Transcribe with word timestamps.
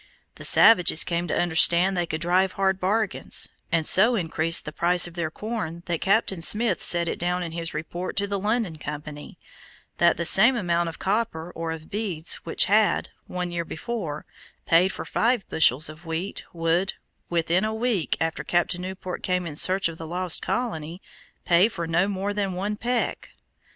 The 0.33 0.43
savages 0.43 1.03
came 1.03 1.27
to 1.27 1.39
understand 1.39 1.95
they 1.95 2.07
could 2.07 2.21
drive 2.21 2.53
hard 2.53 2.79
bargains, 2.79 3.49
and 3.71 3.85
so 3.85 4.15
increased 4.15 4.65
the 4.65 4.71
price 4.71 5.05
of 5.05 5.13
their 5.13 5.29
corn 5.29 5.83
that 5.85 6.01
Captain 6.01 6.41
Smith 6.41 6.81
set 6.81 7.07
it 7.07 7.19
down 7.19 7.43
in 7.43 7.51
his 7.51 7.75
report 7.75 8.17
to 8.17 8.25
the 8.25 8.39
London 8.39 8.79
Company, 8.79 9.37
that 9.99 10.17
the 10.17 10.25
same 10.25 10.55
amount 10.55 10.89
of 10.89 10.97
copper, 10.97 11.51
or 11.51 11.71
of 11.71 11.91
beads, 11.91 12.33
which 12.45 12.65
had, 12.65 13.09
one 13.27 13.51
year 13.51 13.63
before, 13.63 14.25
paid 14.65 14.87
for 14.91 15.05
five 15.05 15.47
bushels 15.49 15.87
of 15.87 16.03
wheat, 16.03 16.45
would, 16.51 16.95
within 17.29 17.63
a 17.63 17.71
week 17.71 18.17
after 18.19 18.43
Captain 18.43 18.81
Newport 18.81 19.21
came 19.21 19.45
in 19.45 19.55
search 19.55 19.87
of 19.87 19.99
the 19.99 20.07
lost 20.07 20.41
colony, 20.41 20.99
pay 21.45 21.67
for 21.69 21.85
no 21.85 22.07
more 22.07 22.33
than 22.33 22.53
one 22.53 22.75
peck. 22.75 23.29